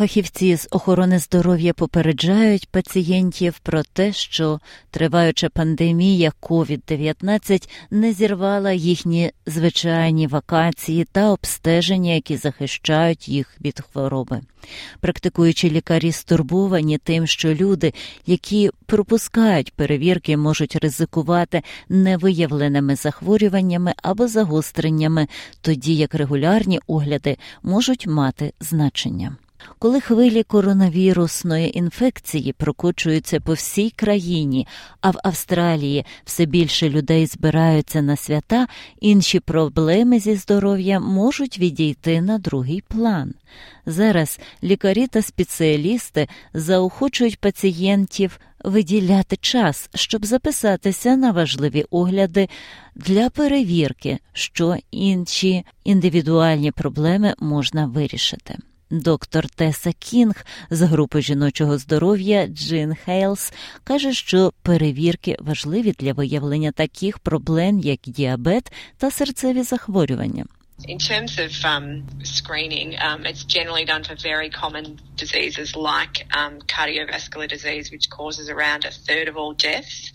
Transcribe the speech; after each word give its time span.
Фахівці 0.00 0.56
з 0.56 0.68
охорони 0.70 1.18
здоров'я 1.18 1.72
попереджають 1.72 2.68
пацієнтів 2.68 3.58
про 3.58 3.82
те, 3.82 4.12
що 4.12 4.60
триваюча 4.90 5.48
пандемія 5.48 6.32
COVID-19 6.42 7.68
не 7.90 8.12
зірвала 8.12 8.72
їхні 8.72 9.32
звичайні 9.46 10.26
вакації 10.26 11.06
та 11.12 11.30
обстеження, 11.30 12.12
які 12.12 12.36
захищають 12.36 13.28
їх 13.28 13.56
від 13.60 13.80
хвороби. 13.80 14.40
Практикуючі 15.00 15.70
лікарі 15.70 16.12
стурбовані 16.12 16.98
тим, 16.98 17.26
що 17.26 17.54
люди, 17.54 17.94
які 18.26 18.70
пропускають 18.86 19.72
перевірки, 19.72 20.36
можуть 20.36 20.76
ризикувати 20.76 21.62
невиявленими 21.88 22.96
захворюваннями 22.96 23.94
або 24.02 24.28
загостреннями, 24.28 25.28
тоді 25.60 25.94
як 25.96 26.14
регулярні 26.14 26.80
огляди 26.86 27.36
можуть 27.62 28.06
мати 28.06 28.52
значення. 28.60 29.36
Коли 29.78 30.00
хвилі 30.00 30.42
коронавірусної 30.42 31.78
інфекції 31.78 32.52
прокочуються 32.52 33.40
по 33.40 33.52
всій 33.52 33.90
країні, 33.90 34.66
а 35.00 35.10
в 35.10 35.14
Австралії 35.24 36.04
все 36.24 36.44
більше 36.44 36.88
людей 36.88 37.26
збираються 37.26 38.02
на 38.02 38.16
свята, 38.16 38.66
інші 39.00 39.40
проблеми 39.40 40.18
зі 40.18 40.36
здоров'ям 40.36 41.02
можуть 41.02 41.58
відійти 41.58 42.20
на 42.20 42.38
другий 42.38 42.82
план. 42.88 43.34
Зараз 43.86 44.40
лікарі 44.64 45.06
та 45.06 45.22
спеціалісти 45.22 46.28
заохочують 46.54 47.40
пацієнтів 47.40 48.40
виділяти 48.64 49.36
час, 49.36 49.90
щоб 49.94 50.26
записатися 50.26 51.16
на 51.16 51.32
важливі 51.32 51.84
огляди 51.90 52.48
для 52.94 53.30
перевірки, 53.30 54.18
що 54.32 54.76
інші 54.90 55.64
індивідуальні 55.84 56.72
проблеми 56.72 57.34
можна 57.38 57.86
вирішити. 57.86 58.58
Доктор 58.90 59.48
Теса 59.48 59.92
Кінг 59.98 60.46
з 60.70 60.82
групи 60.82 61.22
жіночого 61.22 61.78
здоров'я 61.78 62.46
Джин 62.46 62.94
Хейлс 62.94 63.52
каже, 63.84 64.12
що 64.12 64.52
перевірки 64.62 65.36
важливі 65.40 65.94
для 65.98 66.12
виявлення 66.12 66.72
таких 66.72 67.18
проблем, 67.18 67.78
як 67.78 67.98
діабет 68.06 68.72
та 68.98 69.10
серцеві 69.10 69.62
захворювання. 69.62 70.44
In 70.88 70.98
terms 70.98 71.38
of 71.38 71.52
um, 71.64 72.06
screening, 72.22 72.96
um, 72.98 73.26
it's 73.26 73.44
generally 73.44 73.84
done 73.84 74.02
for 74.02 74.14
very 74.14 74.50
common 74.50 74.98
diseases 75.16 75.76
like 75.76 76.26
um, 76.36 76.60
cardiovascular 76.62 77.48
disease, 77.48 77.90
which 77.90 78.08
causes 78.10 78.48
around 78.48 78.84
a 78.84 78.90
third 78.90 79.28
of 79.28 79.36
all 79.36 79.52
deaths. 79.52 80.12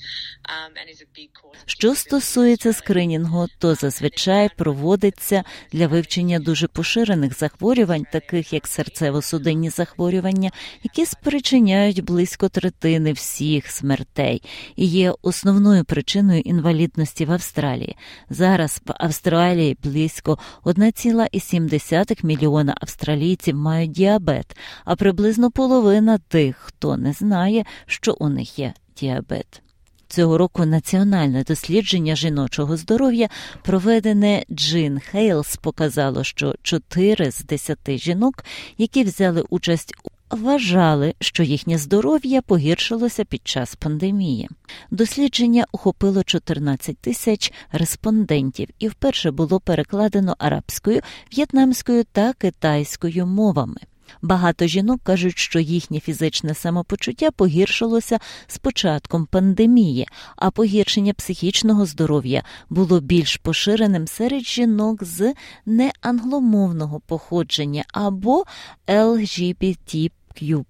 Що 1.66 1.96
стосується 1.96 2.74
скринінгу, 2.74 3.48
то 3.60 3.76
зазвичай 3.76 4.50
проводиться 4.58 5.44
для 5.72 5.88
вивчення 5.88 6.40
дуже 6.40 6.68
поширених 6.68 7.38
захворювань, 7.38 8.06
таких 8.12 8.54
як 8.54 8.64
серцево-судинні 8.68 9.70
захворювання, 9.70 10.52
які 10.84 11.06
спричиняють 11.06 12.04
близько 12.04 12.50
третини 12.50 13.14
всіх 13.14 13.72
смертей 13.72 14.42
і 14.76 14.86
є 14.86 15.14
основною 15.22 15.86
причиною 15.86 16.42
інвалідності 16.42 17.26
в 17.26 17.32
Австралії. 17.32 17.96
Зараз 18.30 18.82
в 18.86 18.94
Австралії 18.98 19.78
близько 19.84 20.38
1,7 20.64 22.26
мільйона 22.26 22.76
австралійців 22.82 23.56
мають 23.56 23.92
діабет, 23.92 24.58
а 24.86 24.96
приблизно 24.96 25.52
половина 25.52 26.18
тих, 26.18 26.58
хто 26.58 26.98
не 26.98 27.14
знає, 27.14 27.66
що 27.86 28.18
у 28.20 28.30
них 28.30 28.60
є 28.60 28.74
діабет. 28.98 29.62
Цього 30.08 30.38
року 30.38 30.66
національне 30.66 31.44
дослідження 31.44 32.16
жіночого 32.16 32.78
здоров'я, 32.78 33.30
проведене 33.64 34.44
Джин 34.52 35.00
Хейлс, 35.00 35.58
показало, 35.58 36.24
що 36.24 36.56
4 36.62 37.32
з 37.32 37.44
10 37.44 37.78
жінок, 37.88 38.44
які 38.78 39.04
взяли 39.04 39.44
участь 39.50 39.94
Вважали, 40.32 41.14
що 41.20 41.44
їхнє 41.44 41.78
здоров'я 41.78 42.42
погіршилося 42.42 43.26
під 43.26 43.48
час 43.48 43.76
пандемії. 43.76 44.50
Дослідження 44.92 45.66
охопило 45.72 46.24
14 46.24 46.98
тисяч 46.98 47.54
респондентів 47.72 48.68
і 48.80 48.88
вперше 48.88 49.32
було 49.32 49.60
перекладено 49.60 50.36
арабською, 50.40 51.02
в'єтнамською 51.32 52.04
та 52.04 52.34
китайською 52.34 53.26
мовами. 53.26 53.78
Багато 54.22 54.68
жінок 54.68 55.02
кажуть, 55.04 55.38
що 55.38 55.60
їхнє 55.60 56.00
фізичне 56.00 56.54
самопочуття 56.54 57.32
погіршилося 57.32 58.20
з 58.48 58.58
початком 58.58 59.26
пандемії, 59.26 60.08
а 60.36 60.52
погіршення 60.52 61.14
психічного 61.14 61.86
здоров'я 61.86 62.44
було 62.70 63.00
більш 63.00 63.38
поширеним 63.38 64.08
серед 64.08 64.44
жінок 64.44 65.04
з 65.04 65.34
неангломовного 65.66 67.00
походження 67.00 67.84
або 67.94 68.44
LGBTQ+. 68.88 70.66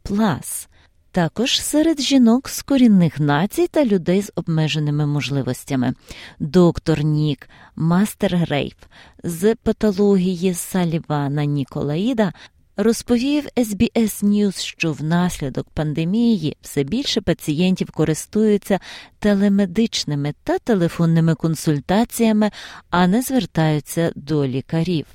Також 1.11 1.61
серед 1.61 2.01
жінок 2.01 2.49
з 2.49 2.61
корінних 2.61 3.19
націй 3.19 3.67
та 3.67 3.85
людей 3.85 4.21
з 4.21 4.31
обмеженими 4.35 5.05
можливостями. 5.05 5.93
Доктор 6.39 7.03
Нік 7.03 7.49
Мастер 7.75 8.31
Мастергрейв 8.31 8.75
з 9.23 9.55
патології 9.55 10.53
Салівана 10.53 11.45
Ніколаїда 11.45 12.33
Розповів 12.77 13.47
SBS 13.57 14.23
News, 14.23 14.59
що 14.59 14.91
внаслідок 14.91 15.69
пандемії 15.69 16.57
все 16.61 16.83
більше 16.83 17.21
пацієнтів 17.21 17.91
користуються 17.91 18.79
телемедичними 19.19 20.33
та 20.43 20.57
телефонними 20.57 21.35
консультаціями, 21.35 22.51
а 22.89 23.07
не 23.07 23.21
звертаються 23.21 24.11
до 24.15 24.47
лікарів. 24.47 25.05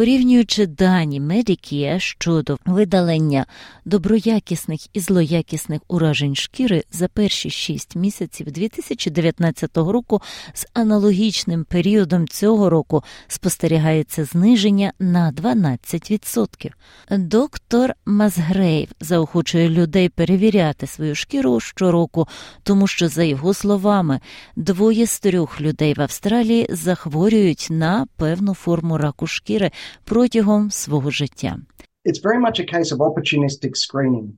Порівнюючи 0.00 0.66
дані 0.66 1.20
Medicare 1.20 1.98
щодо 1.98 2.58
видалення 2.64 3.46
доброякісних 3.84 4.96
і 4.96 5.00
злоякісних 5.00 5.80
уражень 5.88 6.34
шкіри 6.34 6.84
за 6.92 7.08
перші 7.08 7.50
6 7.50 7.96
місяців 7.96 8.52
2019 8.52 9.76
року 9.76 10.22
з 10.54 10.66
аналогічним 10.74 11.64
періодом 11.64 12.28
цього 12.28 12.70
року 12.70 13.04
спостерігається 13.28 14.24
зниження 14.24 14.92
на 14.98 15.32
12%. 15.32 16.70
Доктор 17.10 17.94
Мазгрейв 18.06 18.88
заохочує 19.00 19.68
людей 19.68 20.08
перевіряти 20.08 20.86
свою 20.86 21.14
шкіру 21.14 21.60
щороку, 21.60 22.28
тому 22.62 22.86
що, 22.86 23.08
за 23.08 23.22
його 23.22 23.54
словами, 23.54 24.20
двоє 24.56 25.06
з 25.06 25.20
трьох 25.20 25.60
людей 25.60 25.94
в 25.94 26.00
Австралії 26.02 26.66
захворюють 26.70 27.66
на 27.70 28.06
певну 28.16 28.54
форму 28.54 28.98
раку 28.98 29.26
шкіри 29.26 29.70
протягом 30.04 30.70
свого 30.70 31.10
життя. 31.10 31.58
It's 32.04 32.22
very 32.22 32.40
much 32.40 32.60
a 32.60 32.74
case 32.74 32.92
of 32.92 32.98
opportunistic 32.98 33.72
screening. 33.74 34.28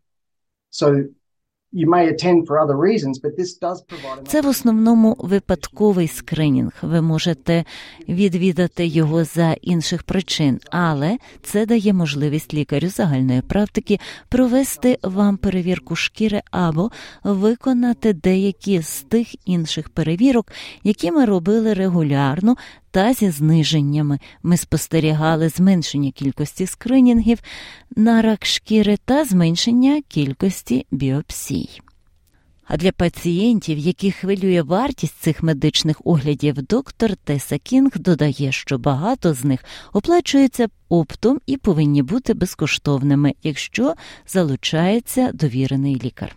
So 0.71 1.05
це 4.27 4.41
в 4.41 4.47
основному 4.47 5.17
випадковий 5.19 6.09
скринінг. 6.09 6.73
Ви 6.83 7.03
можете 7.03 7.65
відвідати 8.09 8.87
його 8.87 9.25
за 9.25 9.53
інших 9.53 10.03
причин, 10.03 10.61
але 10.71 11.19
це 11.43 11.67
дає 11.67 11.93
можливість 11.93 12.55
лікарю 12.55 12.89
загальної 12.89 13.41
практики 13.41 13.99
провести 14.29 14.99
вам 15.03 15.37
перевірку 15.37 15.97
шкіри 15.97 16.43
або 16.51 16.91
виконати 17.25 18.12
деякі 18.12 18.83
з 18.83 19.03
тих 19.03 19.49
інших 19.49 19.89
перевірок, 19.89 20.53
які 20.85 21.12
ми 21.12 21.25
робили 21.25 21.75
регулярно. 21.75 22.57
Та 22.93 23.15
зі 23.15 23.31
зниженнями 23.31 24.19
ми 24.43 24.57
спостерігали 24.57 25.49
зменшення 25.49 26.11
кількості 26.11 26.67
скринінгів 26.67 27.39
на 27.97 28.23
рак 28.23 28.47
шкіри 28.47 28.99
та 29.05 29.25
зменшення 29.25 30.03
кількості 30.09 30.87
біопсій. 30.91 31.81
А 32.65 32.77
для 32.77 32.93
пацієнтів, 32.93 33.79
яких 33.79 34.15
хвилює 34.15 34.62
вартість 34.62 35.17
цих 35.21 35.43
медичних 35.43 36.00
оглядів, 36.05 36.62
доктор 36.62 37.17
Теса 37.17 37.59
Кінг 37.59 37.91
додає, 37.94 38.53
що 38.53 38.79
багато 38.79 39.35
з 39.35 39.45
них 39.45 39.65
оплачується 39.93 40.69
оптом 40.88 41.41
і 41.47 41.56
повинні 41.56 42.03
бути 42.03 42.35
безкоштовними, 42.35 43.35
якщо 43.43 43.95
залучається 44.27 45.31
довірений 45.33 46.00
лікар. 46.05 46.37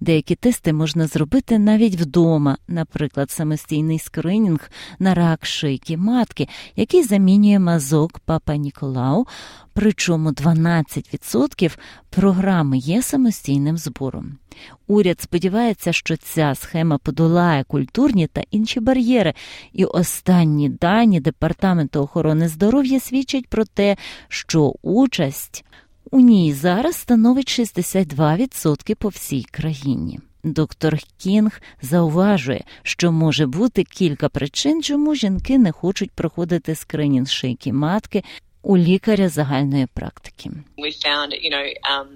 Деякі 0.00 0.34
тести 0.34 0.72
можна 0.72 1.06
зробити 1.06 1.58
навіть 1.58 2.00
вдома, 2.00 2.56
наприклад, 2.68 3.30
самостійний 3.30 3.98
скринінг 3.98 4.70
на 4.98 5.14
рак 5.14 5.46
шийки 5.46 5.96
матки, 5.96 6.48
який 6.76 7.02
замінює 7.02 7.58
мазок 7.58 8.18
Папа 8.18 8.56
Ніколау, 8.56 9.26
причому 9.72 10.30
12% 10.30 11.78
програми 12.10 12.78
є 12.78 13.02
самостійним 13.02 13.78
збором. 13.78 14.38
Уряд 14.86 15.20
сподівається, 15.20 15.92
що 15.92 16.16
ця 16.16 16.54
схема 16.54 16.98
подолає 16.98 17.64
культурні 17.64 18.26
та 18.26 18.42
інші 18.50 18.80
бар'єри, 18.80 19.34
і 19.72 19.84
останні 19.84 20.68
дані 20.68 21.20
Департаменту 21.20 22.00
охорони 22.00 22.48
здоров'я 22.48 23.00
свідчать 23.00 23.46
про 23.46 23.64
те, 23.64 23.96
що 24.28 24.74
участь 24.82 25.64
У 26.12 26.20
ній 26.20 26.52
зараз 26.52 26.96
становить 26.96 27.60
62% 27.60 28.94
по 28.94 29.08
всій 29.08 29.42
країні. 29.42 30.18
Доктор 30.44 30.98
Кінг 31.18 31.62
зауважує, 31.82 32.64
що 32.82 33.12
може 33.12 33.46
бути 33.46 33.84
кілька 33.84 34.28
причин, 34.28 34.82
чому 34.82 35.14
жінки 35.14 35.58
не 35.58 35.72
хочуть 35.72 36.10
проходити 36.10 36.74
скринінг 36.74 37.28
шийки 37.28 37.72
матки 37.72 38.24
у 38.62 38.76
лікаря 38.76 39.28
загальної 39.28 39.86
практики. 39.86 40.50
We 40.78 41.06
found, 41.06 41.30
you 41.44 41.50
know, 41.54 41.66
um, 41.92 42.06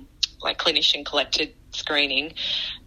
like 0.47 0.59
clinician 0.65 1.03
collected 1.13 1.49
screening, 1.83 2.27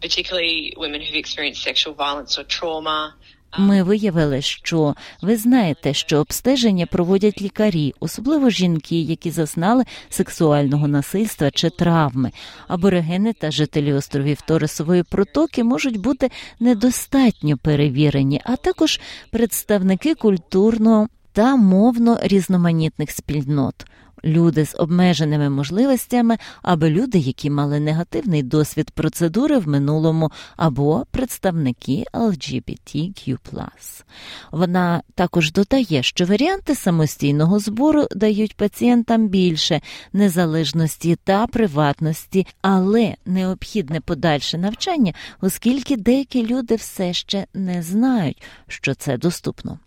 particularly 0.02 0.74
women 0.78 1.02
who've 1.02 1.22
experienced 1.26 1.62
sexual 1.70 1.94
violence 2.06 2.34
or 2.40 2.46
trauma. 2.58 3.14
Ми 3.58 3.84
виявили, 3.84 4.42
що 4.42 4.96
ви 5.22 5.38
знаєте, 5.38 5.94
що 5.94 6.18
обстеження 6.18 6.86
проводять 6.86 7.42
лікарі, 7.42 7.94
особливо 8.00 8.50
жінки, 8.50 9.02
які 9.02 9.32
зазнали 9.32 9.84
сексуального 10.10 10.88
насильства 10.88 11.52
чи 11.52 11.70
травми. 11.70 12.32
Аборигени 12.68 13.34
та 13.34 13.52
жителі 13.52 13.94
островів 13.94 14.42
Торисової 14.42 15.04
протоки 15.04 15.64
можуть 15.64 15.98
бути 15.98 16.32
недостатньо 16.60 17.58
перевірені, 17.58 18.42
а 18.46 18.56
також 18.56 19.00
представники 19.32 20.16
культурно 20.16 21.08
та 21.34 21.56
мовно 21.56 22.20
різноманітних 22.22 23.12
спільнот. 23.12 23.86
Люди 24.28 24.66
з 24.66 24.76
обмеженими 24.76 25.50
можливостями, 25.50 26.38
або 26.62 26.90
люди, 26.90 27.18
які 27.18 27.50
мали 27.50 27.80
негативний 27.80 28.44
досвід 28.44 28.92
процедури 28.92 29.58
в 29.58 29.68
минулому, 29.68 30.32
або 30.58 31.06
представники 31.12 32.04
LGBTQ+. 32.14 33.38
Вона 34.52 35.02
також 35.16 35.52
додає, 35.52 36.04
що 36.04 36.26
варіанти 36.26 36.76
самостійного 36.76 37.60
збору 37.60 38.08
дають 38.16 38.56
пацієнтам 38.56 39.28
більше 39.28 39.82
незалежності 40.14 41.18
та 41.24 41.48
приватності, 41.48 42.48
але 42.62 43.16
необхідне 43.26 44.02
подальше 44.02 44.58
навчання, 44.58 45.14
оскільки 45.42 45.98
деякі 45.98 46.48
люди 46.48 46.76
все 46.76 47.14
ще 47.14 47.46
не 47.54 47.84
знають, 47.84 48.44
що 48.68 48.96
це 48.96 49.18
доступно. 49.18 49.80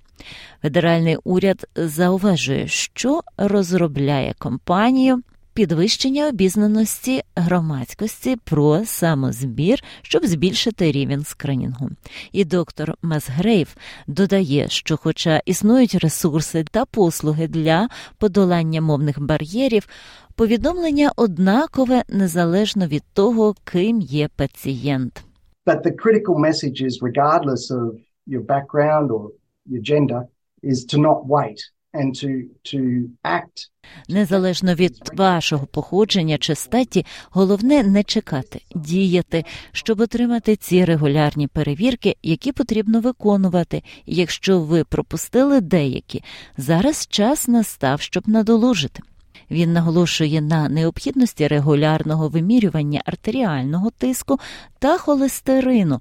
Федеральний 0.62 1.17
уряд 1.25 1.67
зауважує, 1.76 2.69
що 2.69 3.20
розробляє 3.37 4.34
компанію 4.38 5.22
підвищення 5.55 6.28
обізнаності 6.28 7.22
громадськості 7.37 8.37
про 8.37 8.84
самозбір, 8.84 9.84
щоб 10.02 10.26
збільшити 10.26 10.93
рівень 10.93 11.25
скринінгу. 11.25 11.90
І 12.32 12.44
доктор 12.44 12.94
Масгрейв 13.02 13.76
додає, 14.06 14.69
що, 14.69 14.96
хоча 14.96 15.40
існують 15.44 15.94
ресурси 15.94 16.64
та 16.70 16.84
послуги 16.84 17.49
для 17.49 17.88
подолання 18.19 18.81
мовних 18.81 19.20
бар'єрів, 19.20 19.88
повідомлення 20.34 21.12
однакове 21.17 22.02
незалежно 22.08 22.87
від 22.87 23.02
того, 23.12 23.55
ким 23.64 24.00
є 24.00 24.28
пацієнт. 24.37 25.25
But 25.67 25.82
the 25.84 25.93
critical 25.93 26.37
message 26.49 26.82
is 26.88 26.94
regardless 27.02 27.70
of 27.70 27.84
your 28.26 28.44
background 28.46 29.11
or 29.11 29.31
gender 29.69 30.29
is 30.62 30.85
to 30.85 30.99
not 30.99 31.27
wait 31.27 31.61
and 31.93 32.15
to 32.15 32.29
to 32.65 33.09
act 33.25 33.71
Незалежно 34.09 34.75
від 34.75 35.11
вашого 35.12 35.67
походження 35.67 36.39
чи 36.39 36.55
статі, 36.55 37.07
головне 37.31 37.83
не 37.83 38.03
чекати, 38.03 38.61
діяти, 38.75 39.45
щоб 39.73 40.01
отримати 40.01 40.57
ці 40.57 40.85
регулярні 40.85 41.47
перевірки, 41.47 42.17
які 42.23 42.53
потрібно 42.53 43.01
виконувати. 43.01 43.83
Якщо 44.07 44.61
ви 44.61 44.85
пропустили 44.85 45.61
деякі, 45.61 46.23
зараз 46.56 47.06
час 47.06 47.49
настав, 47.49 48.01
щоб 48.01 48.29
надолужити. 48.29 49.03
Він 49.51 49.73
наголошує 49.73 50.41
на 50.41 50.69
необхідності 50.69 51.49
регулярного 51.49 52.29
вимірювання 52.29 53.03
артеріального 53.05 53.91
тиску 53.91 54.39
та 54.79 54.99
холестерину 54.99 56.01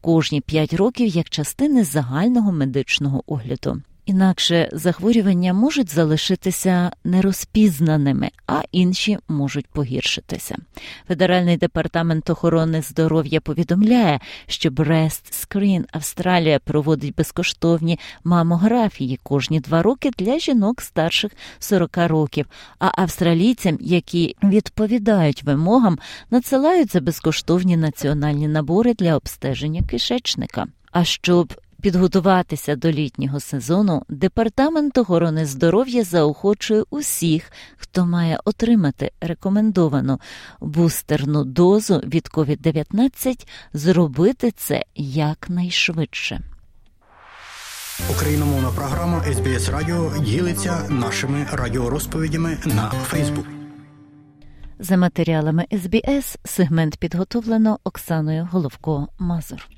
кожні 0.00 0.40
5 0.40 0.74
років 0.74 1.08
як 1.08 1.30
частини 1.30 1.84
загального 1.84 2.52
медичного 2.52 3.22
огляду. 3.26 3.82
Інакше 4.08 4.68
захворювання 4.72 5.52
можуть 5.52 5.94
залишитися 5.94 6.90
нерозпізнаними, 7.04 8.30
а 8.46 8.62
інші 8.72 9.18
можуть 9.28 9.66
погіршитися. 9.66 10.56
Федеральний 11.08 11.56
департамент 11.56 12.30
охорони 12.30 12.82
здоров'я 12.82 13.40
повідомляє, 13.40 14.20
що 14.46 14.70
Breast 14.70 15.32
Screen 15.32 15.84
Австралія 15.92 16.58
проводить 16.58 17.14
безкоштовні 17.14 17.98
мамографії 18.24 19.20
кожні 19.22 19.60
два 19.60 19.82
роки 19.82 20.10
для 20.18 20.38
жінок 20.38 20.80
старших 20.80 21.32
40 21.58 21.96
років. 21.96 22.46
А 22.78 23.02
австралійцям, 23.02 23.78
які 23.80 24.36
відповідають 24.42 25.42
вимогам, 25.42 25.98
надсилають 26.30 26.92
за 26.92 27.00
безкоштовні 27.00 27.76
національні 27.76 28.48
набори 28.48 28.94
для 28.94 29.16
обстеження 29.16 29.82
кишечника. 29.82 30.66
А 30.92 31.04
щоб 31.04 31.54
Підготуватися 31.82 32.76
до 32.76 32.90
літнього 32.90 33.40
сезону 33.40 34.02
департамент 34.08 34.98
охорони 34.98 35.46
здоров'я 35.46 36.04
заохочує 36.04 36.84
усіх, 36.90 37.52
хто 37.76 38.06
має 38.06 38.38
отримати 38.44 39.10
рекомендовану 39.20 40.20
бустерну 40.60 41.44
дозу 41.44 41.98
від 41.98 42.28
COVID-19, 42.32 43.48
зробити 43.72 44.50
це 44.50 44.84
якнайшвидше. 44.94 46.40
Україномовна 48.10 48.68
програма 48.70 49.24
СБС 49.24 49.68
Радіо 49.68 50.12
ділиться 50.18 50.88
нашими 50.88 51.46
радіорозповідями 51.52 52.58
на 52.64 52.90
Фейсбук. 52.90 53.46
За 54.78 54.96
матеріалами 54.96 55.66
СБС 55.72 56.38
сегмент 56.44 56.96
підготовлено 56.96 57.78
Оксаною 57.84 58.48
Головко 58.52 59.08
Мазур. 59.18 59.77